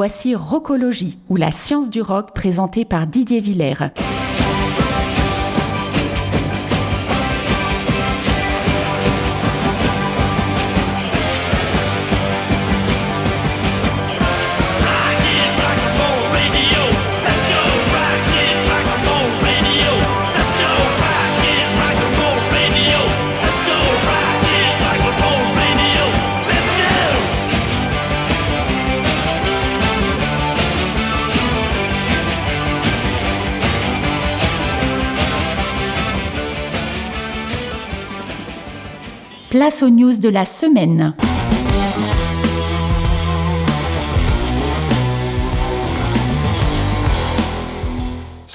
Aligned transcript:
voici 0.00 0.34
Rockologie, 0.34 1.18
ou 1.28 1.36
la 1.36 1.52
science 1.52 1.90
du 1.90 2.00
rock 2.00 2.32
présentée 2.34 2.86
par 2.86 3.06
Didier 3.06 3.42
Villers. 3.42 3.90
Place 39.60 39.82
aux 39.82 39.90
news 39.90 40.16
de 40.16 40.30
la 40.30 40.46
semaine. 40.46 41.14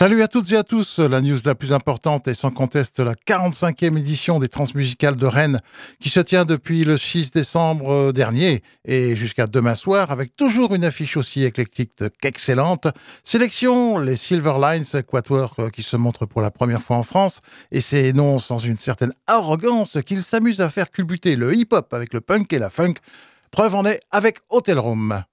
Salut 0.05 0.21
à 0.21 0.27
toutes 0.27 0.51
et 0.51 0.55
à 0.55 0.63
tous, 0.63 0.99
la 0.99 1.19
news 1.19 1.39
la 1.45 1.55
plus 1.55 1.73
importante 1.73 2.27
est 2.27 2.35
sans 2.35 2.51
conteste 2.51 2.99
la 2.99 3.15
45e 3.15 3.97
édition 3.97 4.37
des 4.37 4.47
Transmusicales 4.47 5.15
de 5.15 5.25
Rennes 5.25 5.59
qui 5.99 6.09
se 6.09 6.19
tient 6.19 6.45
depuis 6.45 6.83
le 6.83 6.95
6 6.95 7.31
décembre 7.31 8.11
dernier 8.11 8.61
et 8.87 9.15
jusqu'à 9.15 9.47
demain 9.47 9.73
soir 9.73 10.11
avec 10.11 10.35
toujours 10.35 10.75
une 10.75 10.85
affiche 10.85 11.17
aussi 11.17 11.43
éclectique 11.43 11.93
qu'excellente. 12.21 12.87
Sélection, 13.23 13.97
les 13.97 14.15
Silver 14.15 14.57
Lines 14.61 15.01
Quatuor 15.01 15.55
qui 15.73 15.81
se 15.81 15.97
montrent 15.97 16.27
pour 16.27 16.41
la 16.41 16.51
première 16.51 16.83
fois 16.83 16.97
en 16.97 17.03
France 17.03 17.41
et 17.71 17.81
c'est 17.81 18.13
non 18.13 18.37
sans 18.37 18.59
une 18.59 18.77
certaine 18.77 19.13
arrogance 19.25 19.97
qu'ils 20.05 20.21
s'amusent 20.21 20.61
à 20.61 20.69
faire 20.69 20.91
culbuter 20.91 21.35
le 21.35 21.55
hip-hop 21.55 21.91
avec 21.95 22.13
le 22.13 22.21
punk 22.21 22.53
et 22.53 22.59
la 22.59 22.69
funk. 22.69 22.93
Preuve 23.49 23.73
en 23.73 23.87
est 23.87 24.01
avec 24.11 24.37
Hotel 24.51 24.77
Room. 24.77 25.23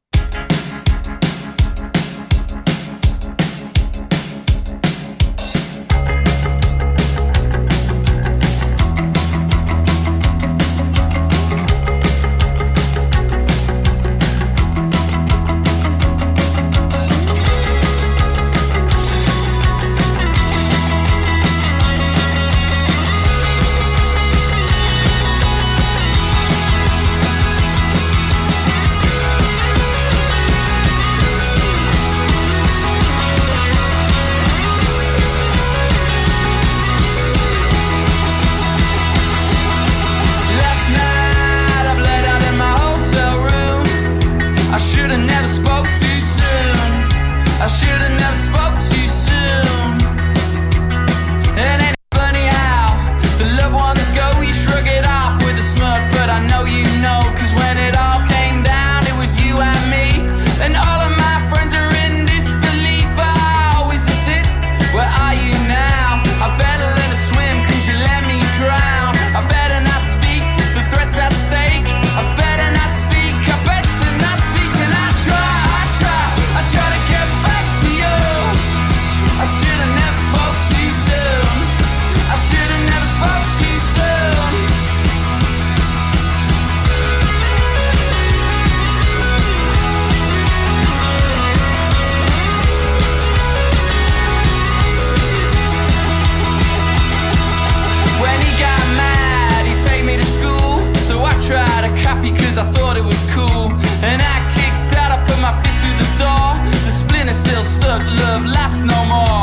Spoke 107.93 108.09
to 108.17 109.42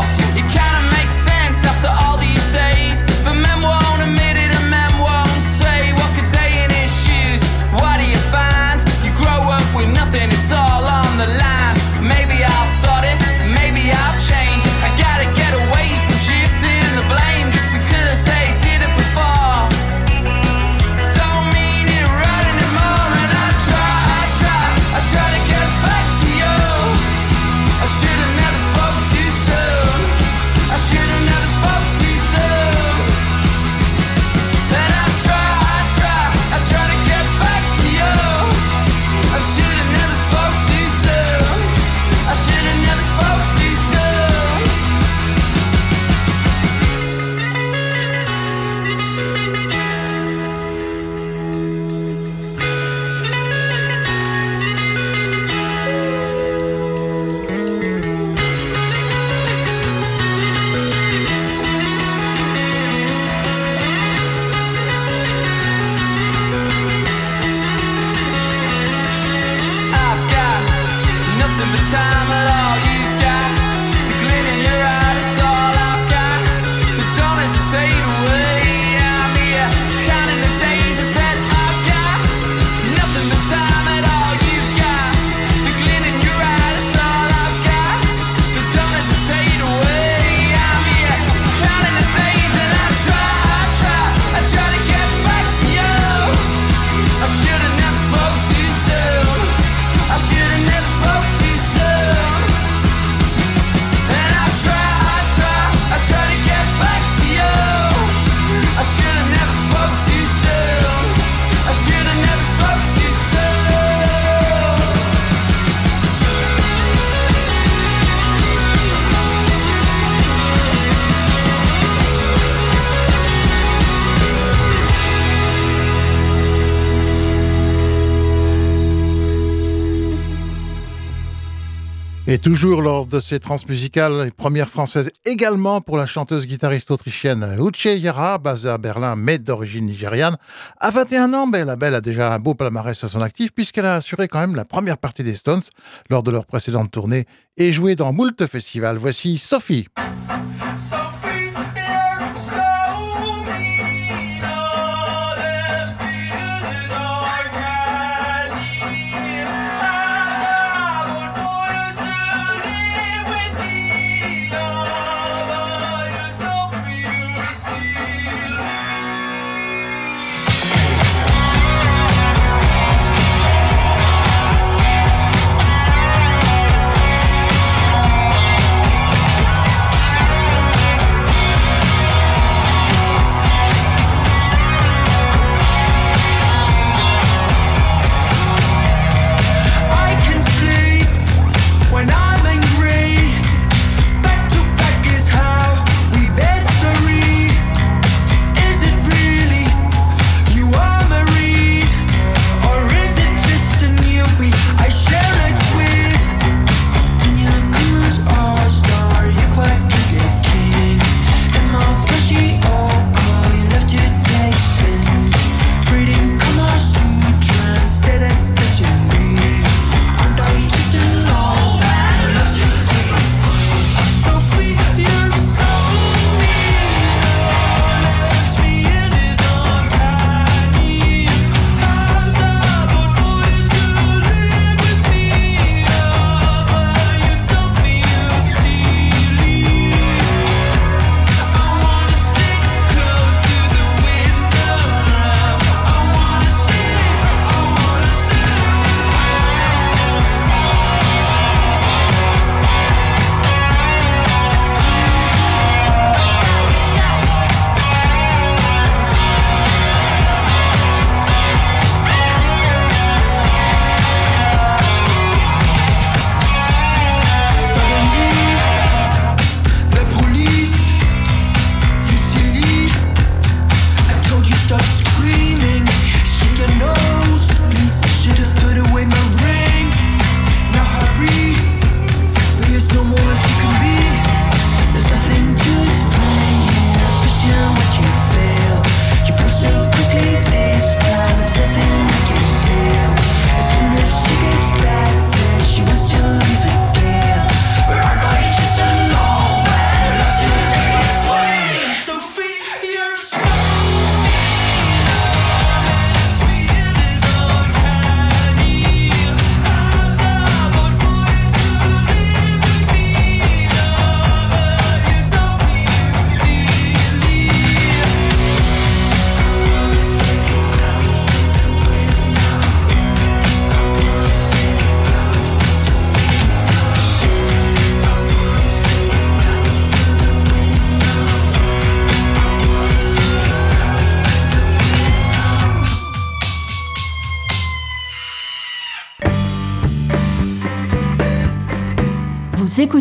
toujours 132.51 132.81
lors 132.81 133.05
de 133.05 133.19
ces 133.19 133.39
transmusicales, 133.39 134.23
les 134.23 134.31
premières 134.31 134.69
françaises 134.69 135.11
également 135.23 135.81
pour 135.81 135.97
la 135.97 136.07
chanteuse 136.07 136.47
guitariste 136.47 136.89
autrichienne 136.89 137.45
Uche 137.59 137.85
Yara, 137.85 138.39
basée 138.39 138.69
à 138.69 138.79
Berlin 138.79 139.15
mais 139.15 139.37
d'origine 139.37 139.85
nigériane. 139.85 140.35
À 140.79 140.89
21 140.89 141.31
ans, 141.35 141.45
ben, 141.45 141.63
la 141.63 141.75
belle 141.75 141.93
a 141.93 142.01
déjà 142.01 142.33
un 142.33 142.39
beau 142.39 142.55
palmarès 142.55 143.03
à 143.03 143.07
son 143.07 143.21
actif 143.21 143.51
puisqu'elle 143.51 143.85
a 143.85 143.93
assuré 143.93 144.27
quand 144.27 144.39
même 144.39 144.55
la 144.55 144.65
première 144.65 144.97
partie 144.97 145.23
des 145.23 145.35
Stones 145.35 145.61
lors 146.09 146.23
de 146.23 146.31
leur 146.31 146.47
précédente 146.47 146.89
tournée 146.89 147.27
et 147.55 147.71
joué 147.71 147.95
dans 147.95 148.13
moult 148.13 148.43
festivals. 148.47 148.97
Voici 148.97 149.37
Sophie. 149.37 149.87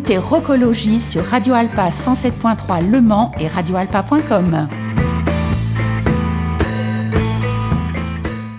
Écoutez 0.09 0.27
Rocologie 0.27 1.01
sur 1.01 1.23
Radio 1.23 1.53
Alpa 1.53 1.91
107.3 1.91 2.89
Le 2.89 3.03
Mans 3.03 3.31
et 3.39 3.47
radioalpa.com. 3.47 4.67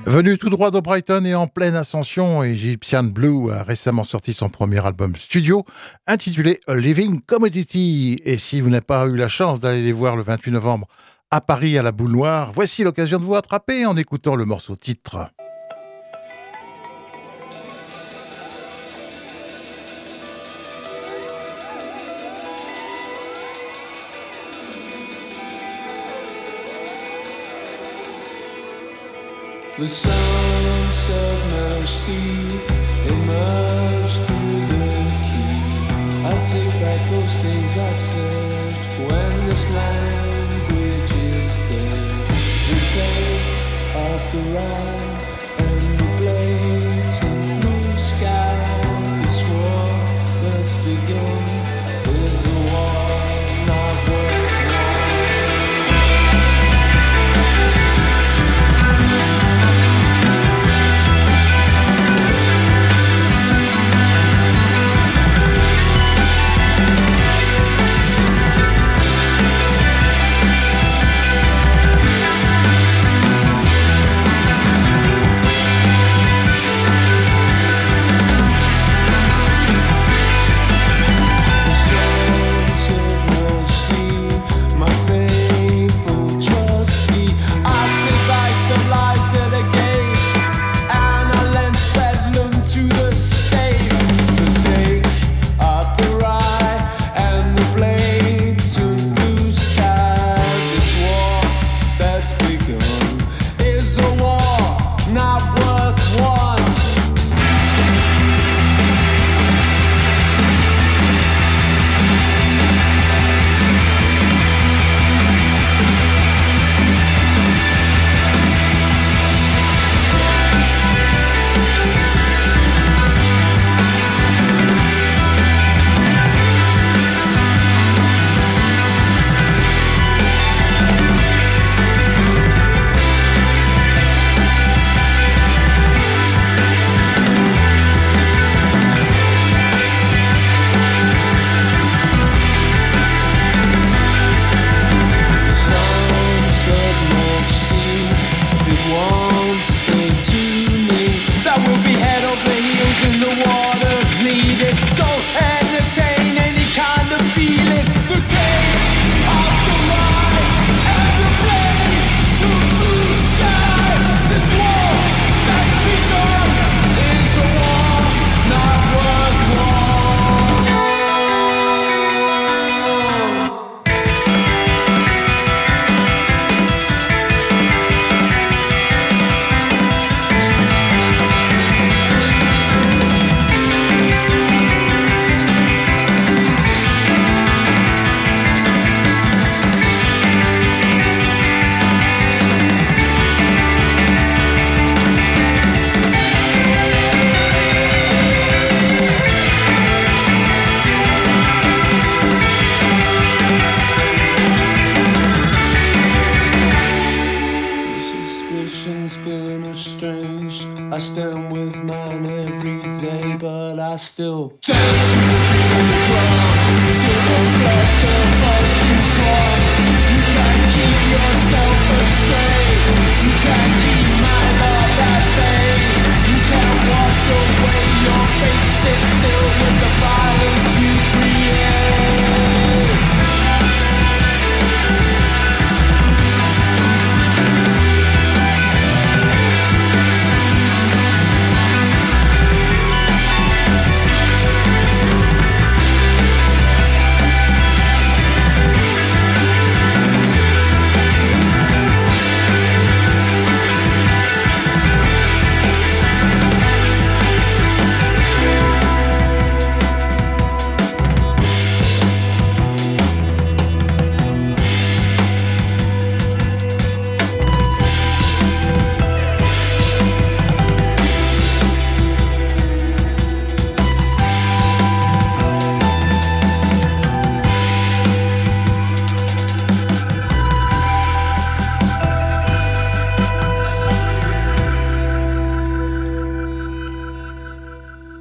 Venu 0.06 0.38
tout 0.38 0.52
droit 0.52 0.70
de 0.70 0.80
Brighton 0.80 1.26
et 1.26 1.34
en 1.34 1.48
pleine 1.48 1.74
ascension, 1.74 2.44
Egyptian 2.44 3.04
Blue 3.04 3.52
a 3.52 3.64
récemment 3.64 4.04
sorti 4.04 4.34
son 4.34 4.50
premier 4.50 4.86
album 4.86 5.16
studio 5.16 5.66
intitulé 6.06 6.60
A 6.68 6.76
Living 6.76 7.20
Commodity. 7.22 8.22
Et 8.26 8.38
si 8.38 8.62
vous 8.62 8.70
n'avez 8.70 8.86
pas 8.86 9.08
eu 9.08 9.16
la 9.16 9.28
chance 9.28 9.60
d'aller 9.60 9.82
les 9.82 9.92
voir 9.94 10.18
le 10.18 10.22
28 10.22 10.52
novembre 10.52 10.88
à 11.32 11.42
Paris 11.42 11.80
à 11.80 11.82
la 11.82 11.92
Boule 11.92 12.12
Noire, 12.12 12.52
voici 12.54 12.84
l'occasion 12.84 13.18
de 13.18 13.24
vous 13.24 13.36
attraper 13.36 13.88
en 13.88 13.98
écoutant 13.98 14.36
le 14.36 14.46
morceau 14.46 14.76
titre. 14.76 15.32
Take 36.50 36.74
back 36.82 37.12
those 37.12 37.36
things 37.44 37.78
I 37.78 37.92
said 37.92 38.74
language 39.70 41.12
is 41.12 41.56
dead. 41.70 42.10
The 44.32 44.40
ride 44.54 44.99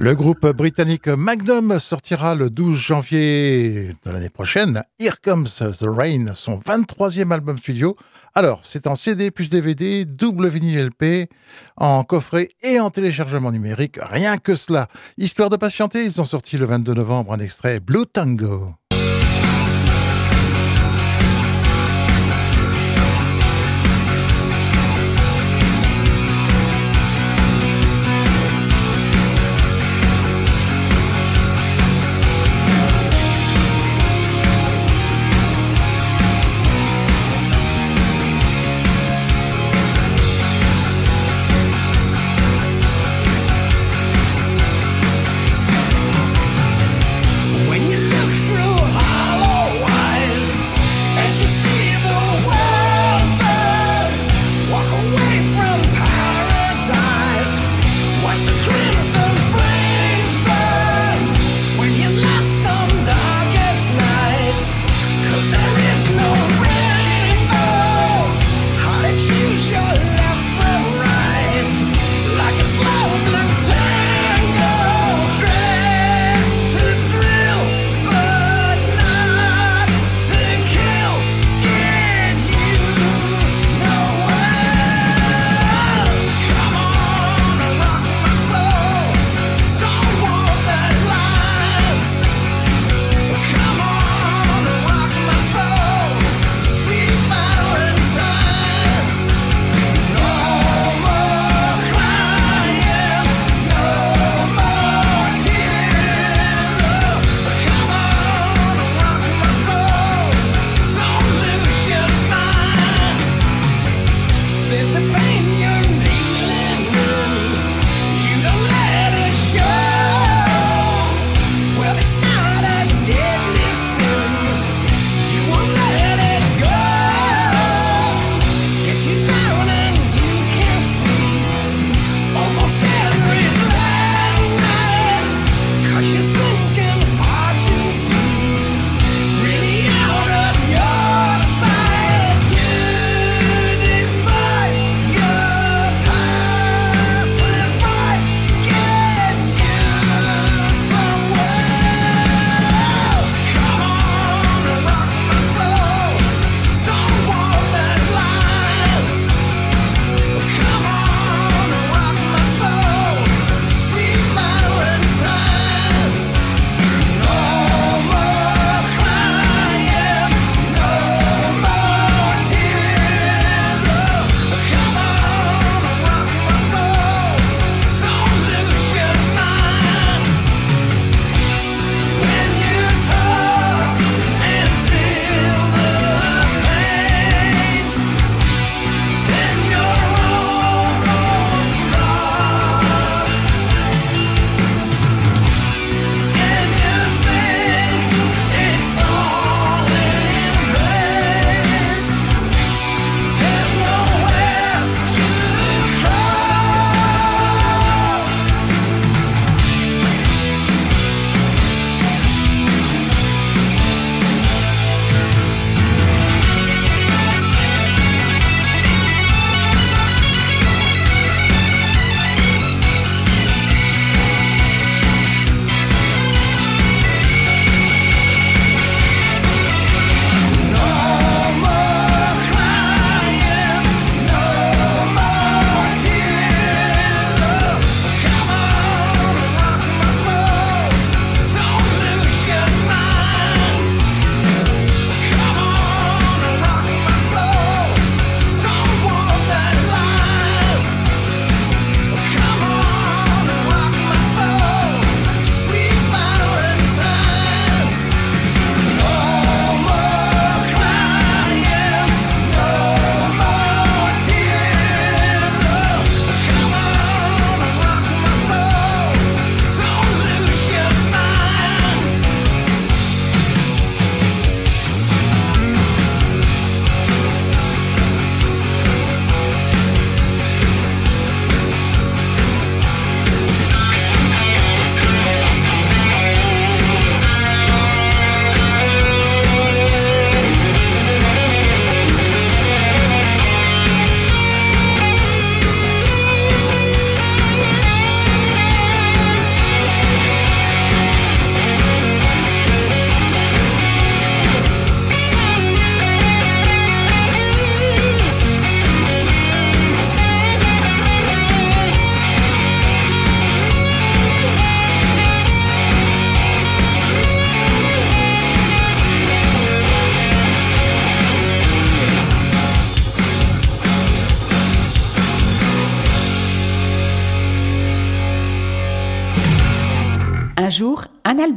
Le 0.08 0.14
groupe 0.14 0.46
britannique 0.56 1.08
Magnum 1.08 1.78
sortira 1.78 2.34
le 2.34 2.48
12 2.48 2.78
janvier 2.78 3.94
de 4.06 4.10
l'année 4.10 4.30
prochaine 4.30 4.82
Here 4.98 5.16
Comes 5.22 5.44
the 5.44 5.84
Rain, 5.86 6.32
son 6.32 6.58
23e 6.60 7.30
album 7.30 7.58
studio. 7.58 7.94
Alors, 8.34 8.60
c'est 8.62 8.86
en 8.86 8.94
CD 8.94 9.30
plus 9.30 9.50
DVD, 9.50 10.06
double 10.06 10.48
vinyle 10.48 10.86
LP, 10.86 11.28
en 11.76 12.04
coffret 12.04 12.48
et 12.62 12.80
en 12.80 12.88
téléchargement 12.88 13.52
numérique, 13.52 13.98
rien 14.00 14.38
que 14.38 14.54
cela. 14.54 14.88
Histoire 15.18 15.50
de 15.50 15.58
patienter, 15.58 16.02
ils 16.06 16.18
ont 16.22 16.24
sorti 16.24 16.56
le 16.56 16.64
22 16.64 16.94
novembre 16.94 17.34
un 17.34 17.40
extrait 17.40 17.78
Blue 17.78 18.06
Tango. 18.06 18.76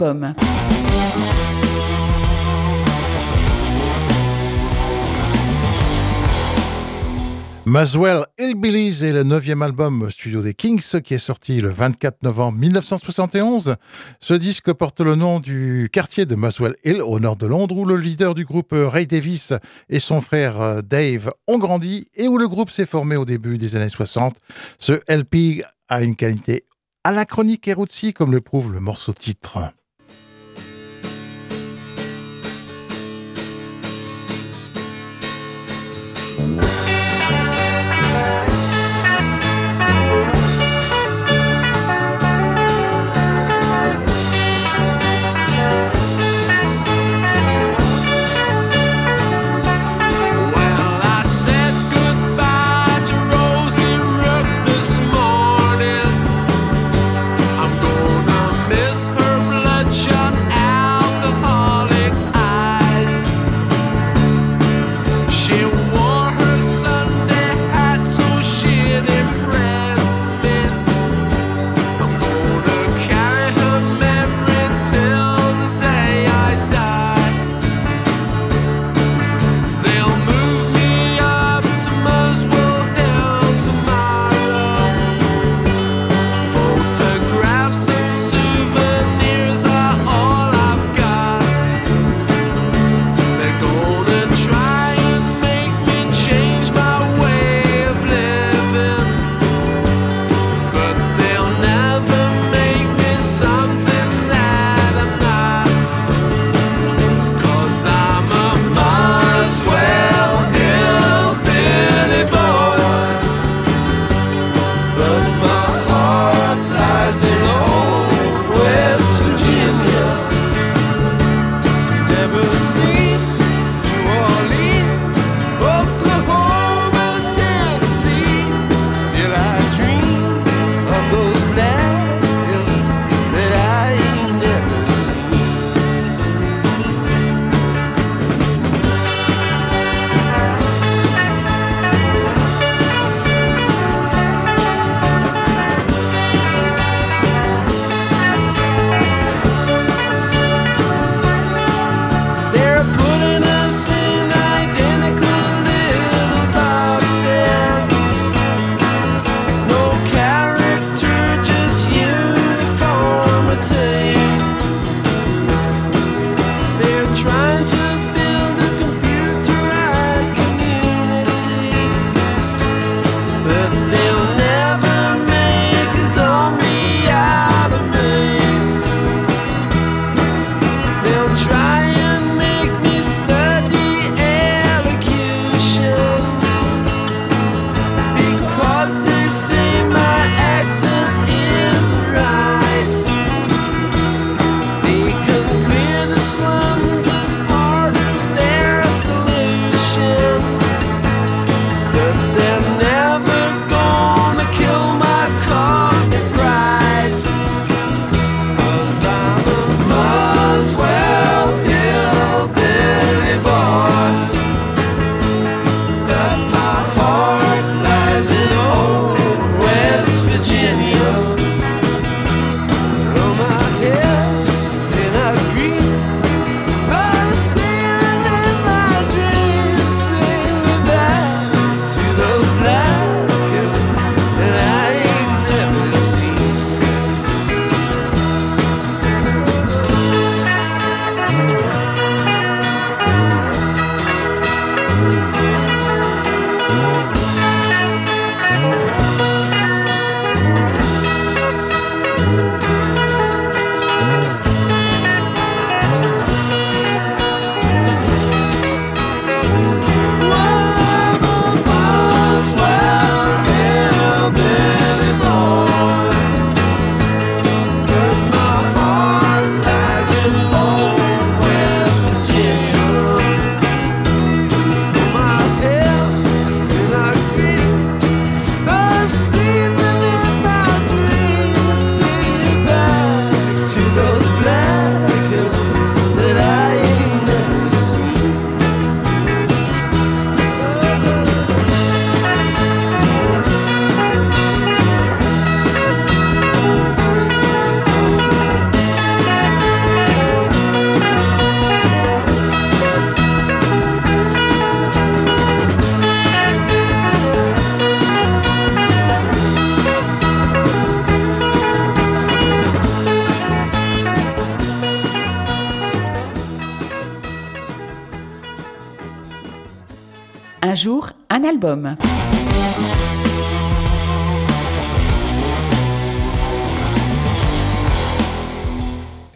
Album. 0.01 0.33
Maswell 7.65 8.25
Hillbillies 8.39 9.05
est 9.05 9.13
le 9.13 9.23
neuvième 9.23 9.61
album 9.61 10.09
studio 10.09 10.41
des 10.41 10.55
Kings 10.55 11.01
qui 11.01 11.13
est 11.13 11.19
sorti 11.19 11.61
le 11.61 11.69
24 11.69 12.23
novembre 12.23 12.57
1971. 12.57 13.75
Ce 14.19 14.33
disque 14.33 14.73
porte 14.73 14.99
le 14.99 15.15
nom 15.15 15.39
du 15.39 15.87
quartier 15.93 16.25
de 16.25 16.35
Maswell 16.35 16.75
Hill 16.83 17.01
au 17.01 17.19
nord 17.19 17.37
de 17.37 17.45
Londres 17.45 17.77
où 17.77 17.85
le 17.85 17.97
leader 17.97 18.33
du 18.33 18.45
groupe 18.45 18.73
Ray 18.73 19.05
Davis 19.05 19.53
et 19.89 19.99
son 19.99 20.21
frère 20.21 20.59
euh, 20.59 20.81
Dave 20.81 21.31
ont 21.47 21.59
grandi 21.59 22.07
et 22.15 22.27
où 22.27 22.37
le 22.37 22.47
groupe 22.47 22.71
s'est 22.71 22.85
formé 22.85 23.15
au 23.15 23.25
début 23.25 23.57
des 23.57 23.75
années 23.75 23.89
60. 23.89 24.35
Ce 24.79 24.93
LP 25.07 25.63
a 25.87 26.01
une 26.01 26.15
qualité 26.15 26.65
anachronique 27.03 27.67
et 27.67 27.73
rootsy 27.73 28.13
comme 28.13 28.31
le 28.31 28.41
prouve 28.41 28.73
le 28.73 28.79
morceau 28.79 29.13
titre. 29.13 29.71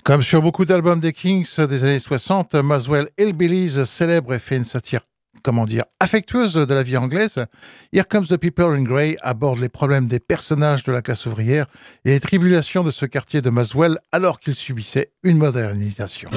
Comme 0.06 0.22
sur 0.22 0.44
beaucoup 0.44 0.66
d'albums 0.66 1.00
des 1.00 1.14
Kings 1.14 1.48
des 1.68 1.84
années 1.84 2.00
60, 2.00 2.54
Maswell 2.56 3.10
Hillbillies 3.18 3.88
célèbre 3.88 4.36
et 4.36 4.40
fait 4.40 4.58
une 4.58 4.64
satire, 4.64 5.00
comment 5.42 5.66
dire, 5.66 5.84
affectueuse 6.00 6.54
de 6.54 6.74
la 6.74 6.84
vie 6.84 6.96
anglaise. 6.96 7.44
Here 7.92 8.06
Comes 8.08 8.28
the 8.28 8.38
People 8.38 8.76
in 8.78 8.84
Grey 8.84 9.18
aborde 9.22 9.60
les 9.60 9.68
problèmes 9.68 10.06
des 10.06 10.20
personnages 10.20 10.84
de 10.84 10.92
la 10.92 11.02
classe 11.02 11.26
ouvrière 11.26 11.66
et 12.06 12.12
les 12.12 12.20
tribulations 12.20 12.84
de 12.84 12.92
ce 12.92 13.08
quartier 13.08 13.42
de 13.42 13.50
Maswell 13.50 13.98
alors 14.12 14.40
qu'il 14.40 14.54
subissait 14.54 15.12
une 15.24 15.40
modernisation. 15.40 16.30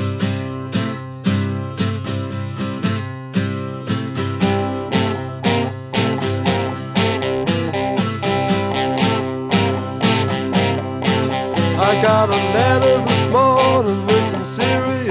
I 11.80 12.02
got 12.02 12.28
a 12.28 12.32
letter 12.32 12.98
this 13.06 13.26
morning 13.28 14.04
with 14.06 14.30
some 14.32 14.44
serious 14.44 15.07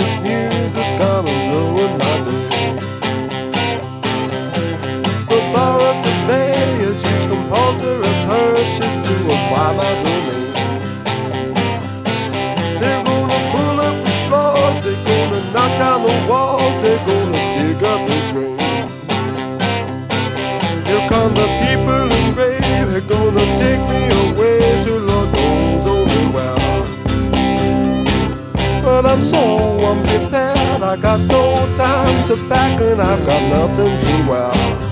so 29.38 29.86
unprepared, 29.91 30.82
I 30.82 30.97
got 30.97 31.19
no 31.21 31.43
time 31.76 32.28
to 32.28 32.36
pack 32.50 32.82
and 32.82 33.02
I've 33.02 33.23
got 33.26 33.43
nothing 33.50 33.93
to 34.04 34.30
wear. 34.30 34.87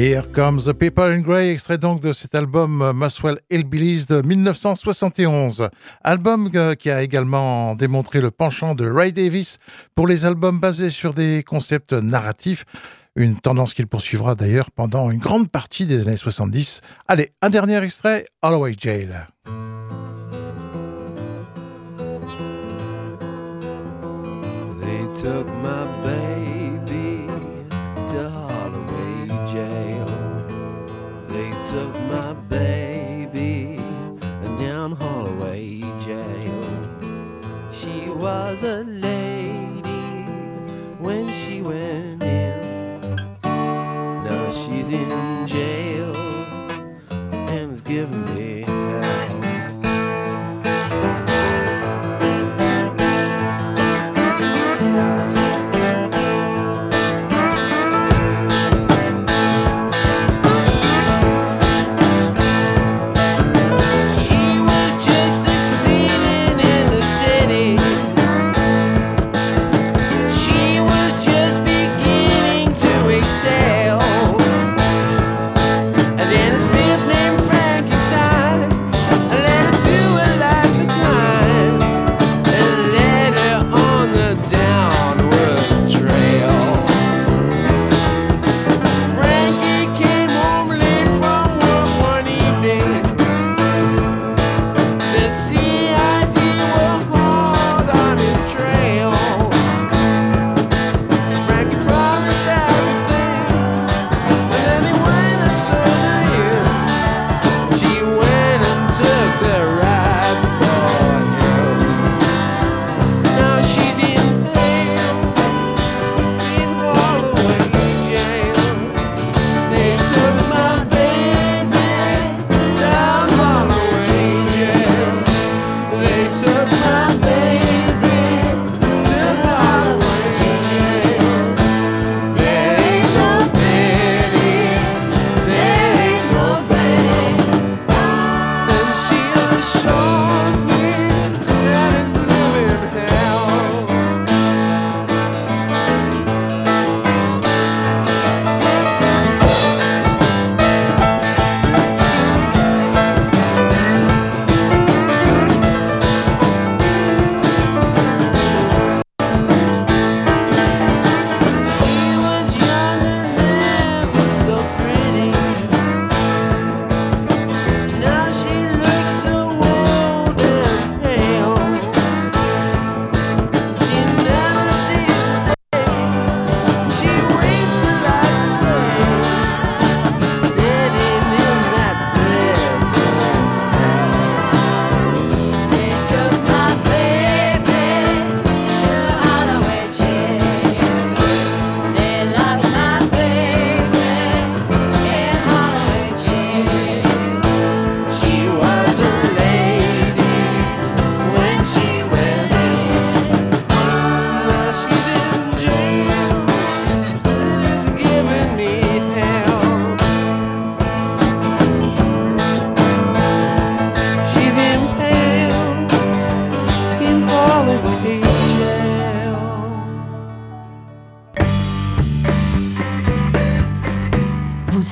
Here 0.00 0.22
Comes 0.32 0.64
the 0.64 0.72
People 0.72 1.04
in 1.04 1.20
Grey, 1.20 1.52
extrait 1.52 1.76
donc 1.76 2.00
de 2.00 2.14
cet 2.14 2.34
album 2.34 2.80
euh, 2.80 2.94
Muswell 2.94 3.38
Hillbillies 3.50 4.06
de 4.06 4.22
1971. 4.22 5.68
Album 6.02 6.48
euh, 6.54 6.74
qui 6.74 6.90
a 6.90 7.02
également 7.02 7.74
démontré 7.74 8.22
le 8.22 8.30
penchant 8.30 8.74
de 8.74 8.90
Ray 8.90 9.12
Davis 9.12 9.58
pour 9.94 10.06
les 10.06 10.24
albums 10.24 10.58
basés 10.58 10.88
sur 10.88 11.12
des 11.12 11.42
concepts 11.42 11.92
narratifs. 11.92 12.64
Une 13.14 13.36
tendance 13.36 13.74
qu'il 13.74 13.88
poursuivra 13.88 14.34
d'ailleurs 14.34 14.70
pendant 14.70 15.10
une 15.10 15.18
grande 15.18 15.50
partie 15.50 15.84
des 15.84 16.08
années 16.08 16.16
70. 16.16 16.80
Allez, 17.06 17.28
un 17.42 17.50
dernier 17.50 17.76
extrait, 17.84 18.24
Holloway 18.40 18.76
Jail. 18.78 19.26
They 24.80 25.22
took 25.22 25.46
my 25.62 25.89
was 38.50 38.64
a 38.64 38.82
lady 38.82 40.24
when 40.98 41.30
she 41.30 41.62
went 41.62 42.20
in. 42.20 43.16
Now 43.44 44.50
she's 44.50 44.90
in 44.90 45.46
jail 45.46 46.16
and 47.10 47.72
is 47.74 47.80
giving 47.80 48.19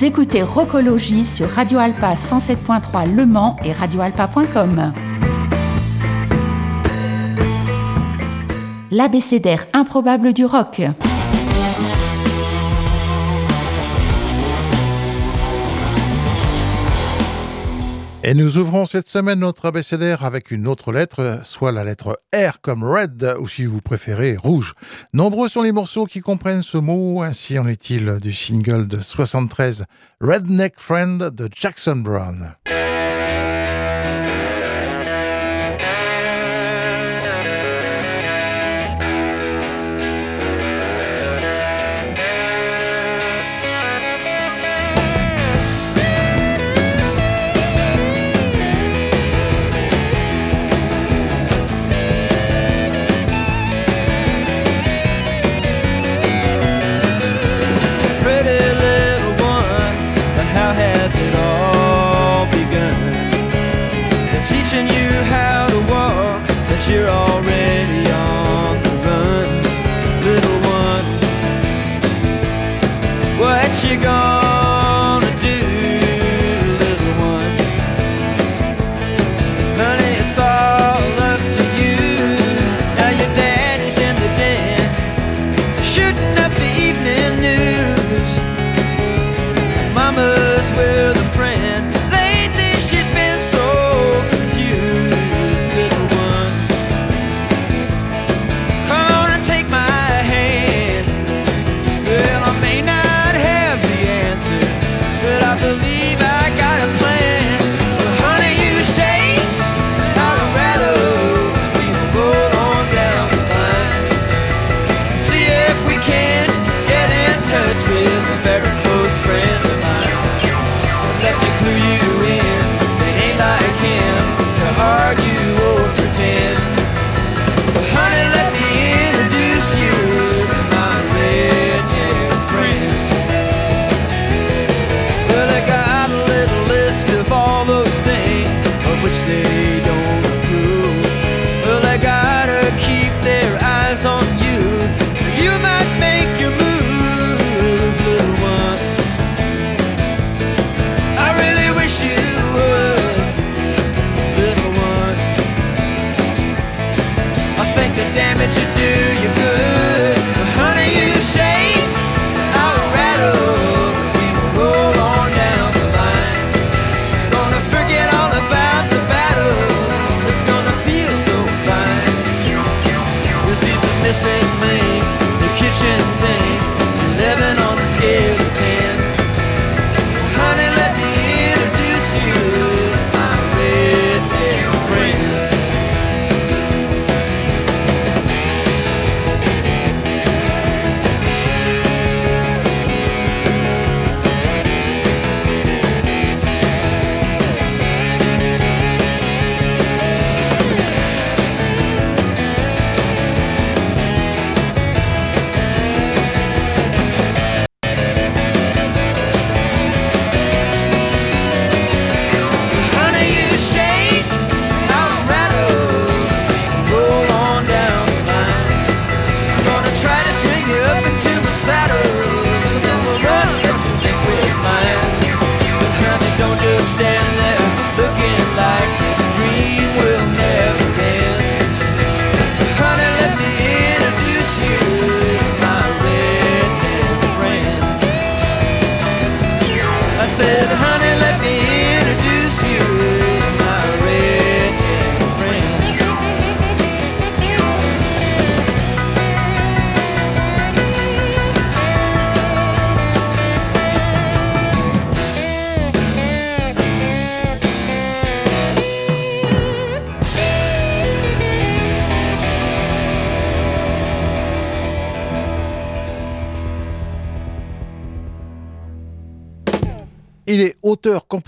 écoutez 0.09 0.41
Rocologie 0.41 1.23
sur 1.23 1.47
Radio 1.47 1.77
Alpa 1.77 2.13
107.3 2.15 3.13
Le 3.13 3.27
Mans 3.27 3.55
et 3.63 3.71
radioalpa.com. 3.71 4.91
L'abécédaire 8.89 9.67
improbable 9.71 10.33
du 10.33 10.45
rock. 10.45 10.81
Et 18.29 18.35
nous 18.35 18.59
ouvrons 18.59 18.85
cette 18.85 19.07
semaine 19.07 19.39
notre 19.39 19.65
abécédaire 19.65 20.23
avec 20.23 20.51
une 20.51 20.67
autre 20.67 20.91
lettre, 20.91 21.39
soit 21.41 21.71
la 21.71 21.83
lettre 21.83 22.15
R 22.31 22.61
comme 22.61 22.83
red, 22.83 23.35
ou 23.39 23.47
si 23.47 23.65
vous 23.65 23.81
préférez, 23.81 24.37
rouge. 24.37 24.75
Nombreux 25.15 25.49
sont 25.49 25.63
les 25.63 25.71
morceaux 25.71 26.05
qui 26.05 26.19
comprennent 26.19 26.61
ce 26.61 26.77
mot, 26.77 27.23
ainsi 27.23 27.57
en 27.57 27.67
est-il 27.67 28.19
du 28.21 28.31
single 28.31 28.87
de 28.87 28.99
73 28.99 29.85
Redneck 30.21 30.75
Friend 30.77 31.17
de 31.31 31.49
Jackson 31.51 31.95
Brown. 31.95 32.53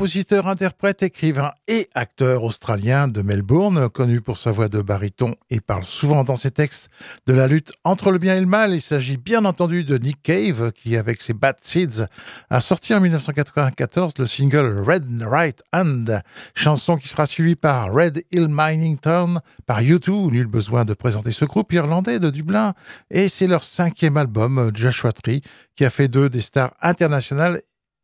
Compositeur, 0.02 0.48
interprète, 0.48 1.04
écrivain 1.04 1.52
et 1.68 1.88
acteur 1.94 2.44
australien 2.44 3.08
de 3.08 3.22
Melbourne, 3.22 3.88
connu 3.88 4.20
pour 4.20 4.36
sa 4.36 4.50
voix 4.50 4.68
de 4.68 4.82
baryton 4.82 5.36
et 5.52 5.62
parle 5.62 5.84
souvent 5.84 6.24
dans 6.24 6.36
ses 6.36 6.50
textes 6.50 6.90
de 7.28 7.34
la 7.34 7.46
lutte 7.46 7.72
entre 7.84 8.10
le 8.10 8.18
bien 8.18 8.36
et 8.36 8.40
le 8.40 8.48
mal. 8.48 8.74
Il 8.74 8.82
s'agit 8.82 9.18
bien 9.18 9.46
entendu 9.46 9.84
de 9.84 10.00
Nick 10.00 10.24
Cave, 10.24 10.72
qui, 10.72 10.98
avec 10.98 11.22
ses 11.22 11.36
Bad 11.36 11.58
Seeds, 11.62 12.08
a 12.50 12.60
sorti 12.62 12.96
en 12.96 13.00
1994 13.00 14.14
le 14.18 14.26
single 14.26 14.82
Red 14.84 15.06
Right 15.22 15.62
Hand, 15.72 16.24
chanson 16.56 16.98
qui 16.98 17.08
sera 17.08 17.28
suivie 17.28 17.56
par 17.56 17.94
Red 17.94 18.24
Hill 18.32 18.48
Mining 18.50 18.98
Town, 18.98 19.40
par 19.68 19.82
U2, 19.82 20.32
nul 20.32 20.48
besoin 20.48 20.84
de 20.84 20.96
présenter 20.96 21.32
ce 21.32 21.46
groupe 21.46 21.72
irlandais 21.74 22.18
de 22.18 22.32
Dublin, 22.32 22.74
et 23.12 23.30
c'est 23.30 23.46
leur 23.46 23.62
cinquième 23.62 24.18
album, 24.18 24.72
Joshua 24.74 25.12
Tree, 25.12 25.44
qui 25.76 25.86
a 25.86 25.92
fait 25.92 26.08
d'eux 26.08 26.30
des 26.30 26.42
stars 26.42 26.74
internationales 26.82 27.62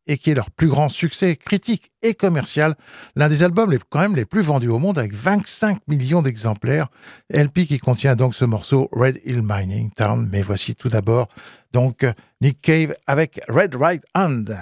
et 0.08 0.16
qui 0.16 0.30
est 0.30 0.34
leur 0.34 0.50
plus 0.50 0.68
grand 0.68 0.88
succès 0.88 1.36
critique 1.36 1.90
et 2.02 2.14
commercial, 2.14 2.74
l'un 3.14 3.28
des 3.28 3.42
albums 3.42 3.70
les, 3.70 3.78
quand 3.90 4.00
même 4.00 4.16
les 4.16 4.24
plus 4.24 4.40
vendus 4.40 4.68
au 4.68 4.78
monde 4.78 4.98
avec 4.98 5.14
25 5.14 5.86
millions 5.86 6.22
d'exemplaires. 6.22 6.88
LP 7.30 7.66
qui 7.66 7.78
contient 7.78 8.16
donc 8.16 8.34
ce 8.34 8.46
morceau 8.46 8.88
Red 8.92 9.20
Hill 9.24 9.42
Mining 9.42 9.90
Town. 9.92 10.28
Mais 10.32 10.42
voici 10.42 10.74
tout 10.74 10.88
d'abord 10.88 11.28
donc 11.72 12.06
Nick 12.40 12.60
Cave 12.62 12.94
avec 13.06 13.40
Red 13.48 13.74
Right 13.74 14.02
Hand. 14.14 14.58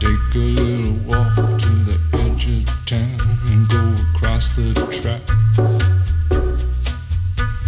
Take 0.00 0.34
a 0.34 0.38
little 0.38 0.92
walk 1.06 1.34
to 1.34 1.70
the 1.86 1.98
edge 2.12 2.48
of 2.48 2.66
town 2.84 3.18
and 3.46 3.66
go 3.68 4.02
across 4.10 4.56
the 4.56 5.43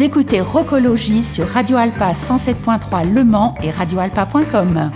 Écoutez 0.00 0.40
Rocologie 0.40 1.22
sur 1.22 1.46
Radio 1.46 1.76
Alpa 1.76 2.10
107.3 2.12 3.12
Le 3.12 3.24
Mans 3.24 3.54
et 3.62 3.70
radioalpa.com. 3.70 4.90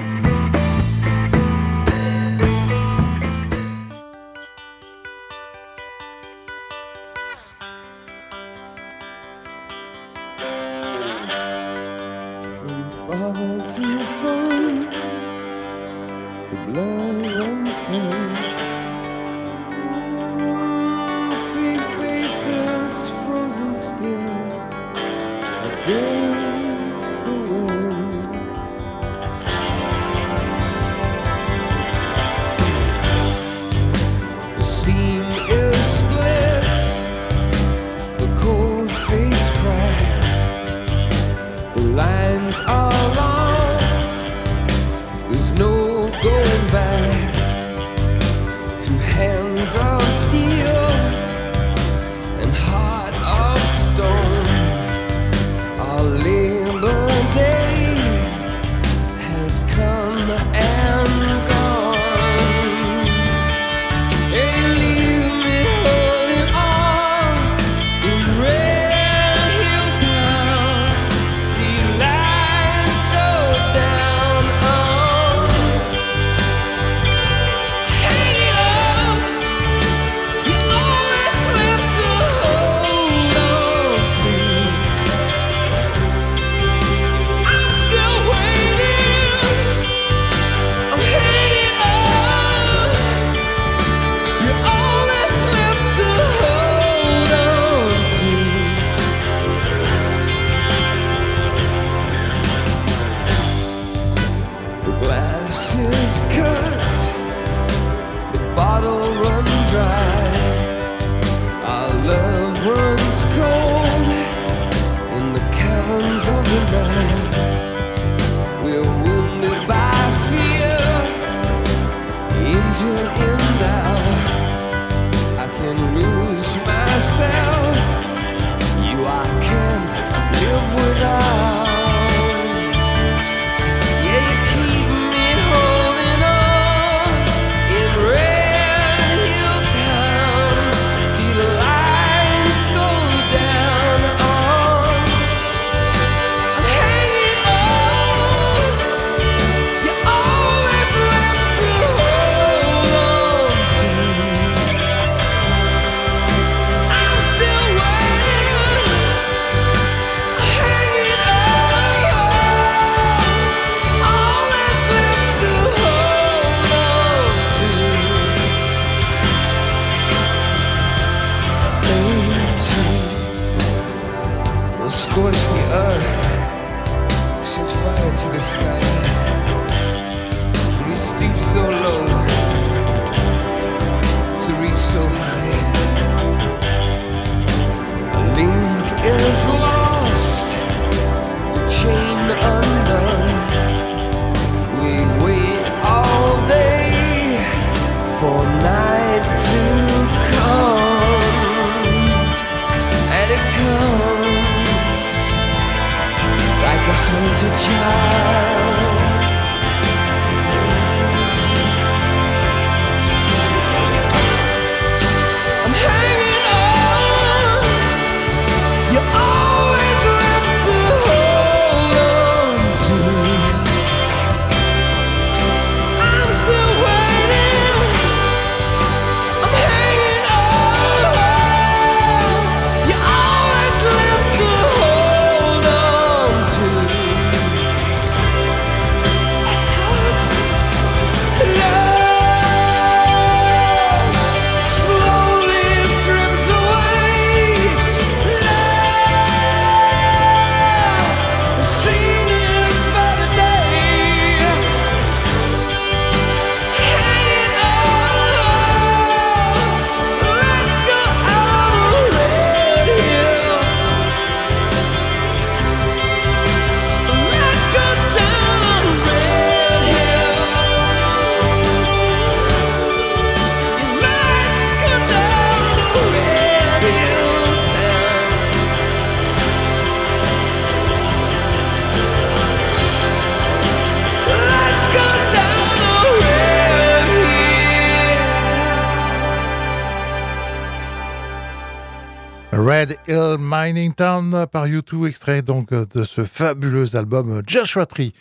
Red 292.59 292.97
Hill 293.07 293.37
Mining 293.39 293.93
Town 293.93 294.47
par 294.51 294.67
U2, 294.67 295.07
extrait 295.07 295.43
donc 295.43 295.75
de 295.75 296.05
ce 296.05 296.25
fabuleux 296.25 296.97
album 296.97 297.43
Joshua 297.47 297.85
Tree. 297.85 298.15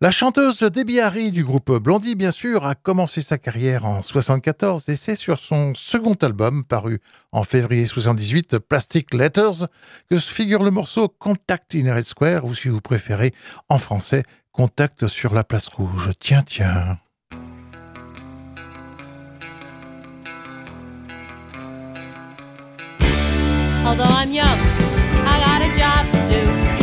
La 0.00 0.12
chanteuse 0.12 0.60
Debbie 0.60 1.00
Harry 1.00 1.32
du 1.32 1.42
groupe 1.42 1.72
Blondie, 1.72 2.14
bien 2.14 2.30
sûr, 2.30 2.64
a 2.64 2.76
commencé 2.76 3.20
sa 3.20 3.36
carrière 3.36 3.84
en 3.84 4.00
74 4.00 4.88
et 4.88 4.94
c'est 4.94 5.16
sur 5.16 5.40
son 5.40 5.74
second 5.74 6.14
album, 6.22 6.62
paru 6.62 7.00
en 7.32 7.42
février 7.42 7.84
78, 7.84 8.58
Plastic 8.58 9.12
Letters, 9.12 9.66
que 10.08 10.18
figure 10.18 10.62
le 10.62 10.70
morceau 10.70 11.08
Contact 11.08 11.74
in 11.74 11.92
Red 11.92 12.06
Square, 12.06 12.44
ou 12.44 12.54
si 12.54 12.68
vous 12.68 12.80
préférez, 12.80 13.32
en 13.68 13.78
français, 13.78 14.22
Contact 14.52 15.08
sur 15.08 15.34
la 15.34 15.42
place 15.42 15.66
rouge. 15.66 16.10
Tiens, 16.20 16.42
tiens. 16.42 16.98
Although 23.90 24.04
I'm 24.04 24.30
young, 24.30 24.56
I 25.26 25.40
got 25.44 25.62
a 25.62 25.76
job 25.76 26.08
to 26.12 26.76
do. 26.76 26.79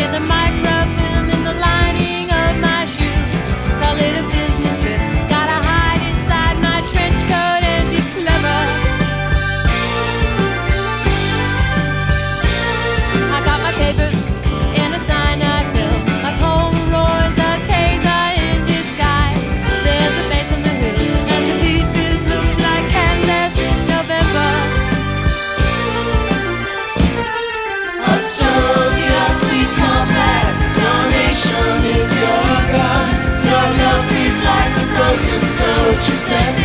said 36.28 36.57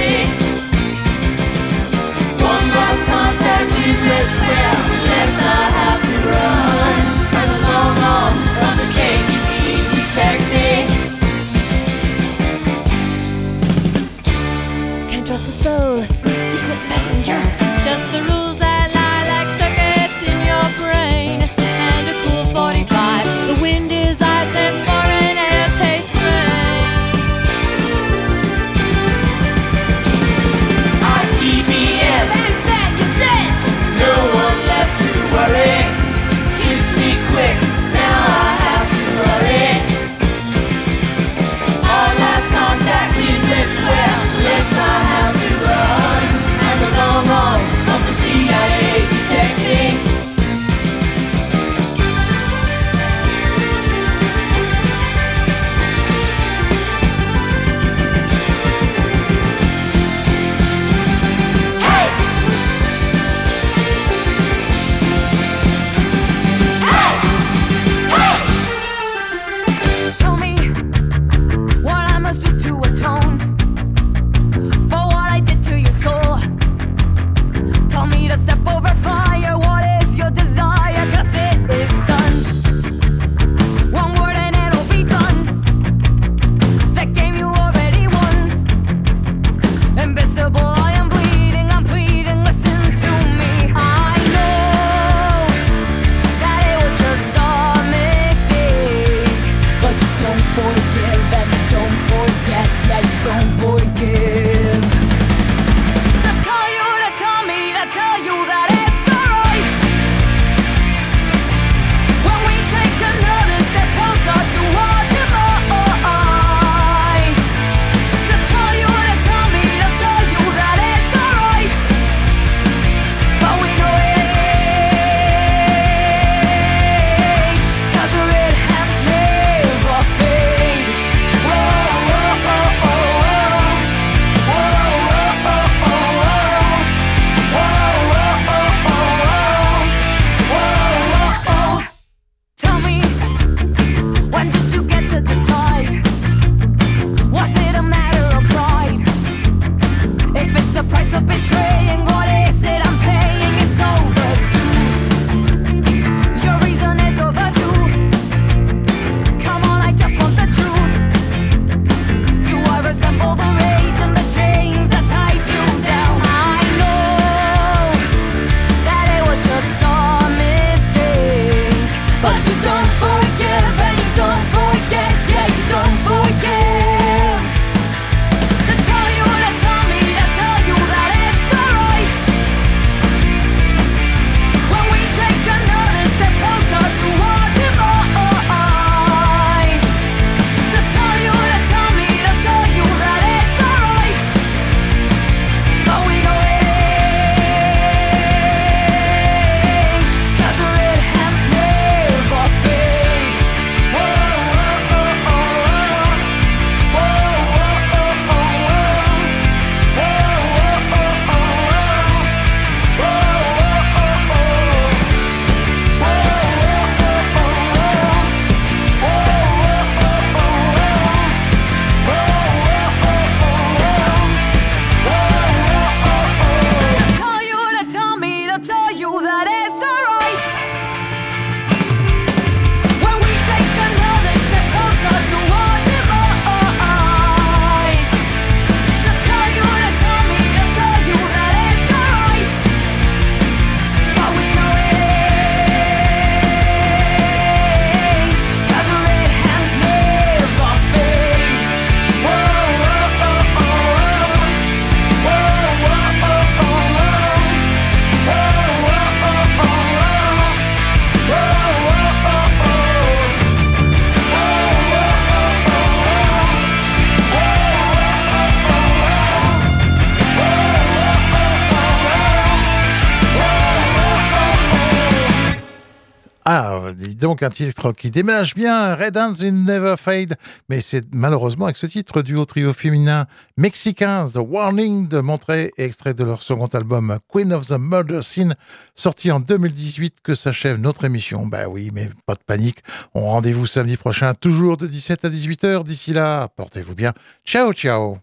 un 277.42 277.50
titre 277.50 277.92
qui 277.92 278.10
déménage 278.10 278.54
bien, 278.54 278.94
Red 278.94 279.16
Hands 279.16 279.34
in 279.40 279.52
Never 279.52 279.94
Fade, 279.98 280.36
mais 280.68 280.80
c'est 280.80 281.02
malheureusement 281.12 281.66
avec 281.66 281.76
ce 281.76 281.86
titre 281.86 282.22
du 282.22 282.34
trio 282.46 282.72
féminin 282.72 283.26
mexicain 283.56 284.28
The 284.28 284.38
Warning 284.38 285.08
de 285.08 285.20
Montré, 285.20 285.72
extrait 285.76 286.14
de 286.14 286.24
leur 286.24 286.42
second 286.42 286.66
album 286.66 287.18
Queen 287.28 287.52
of 287.52 287.66
the 287.66 287.78
Murder 287.78 288.22
Scene, 288.22 288.54
sorti 288.94 289.30
en 289.30 289.40
2018, 289.40 290.16
que 290.22 290.34
s'achève 290.34 290.78
notre 290.78 291.04
émission. 291.04 291.46
Bah 291.46 291.68
oui, 291.68 291.90
mais 291.92 292.10
pas 292.26 292.34
de 292.34 292.42
panique, 292.46 292.78
on 293.14 293.22
rendez-vous 293.22 293.66
samedi 293.66 293.96
prochain, 293.96 294.34
toujours 294.34 294.76
de 294.76 294.86
17 294.86 295.24
à 295.24 295.28
18h. 295.28 295.84
D'ici 295.84 296.12
là, 296.12 296.48
portez-vous 296.56 296.94
bien. 296.94 297.12
Ciao, 297.44 297.72
ciao 297.72 298.18